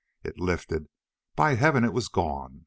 [0.23, 2.59] It lifted—by heaven it was gone!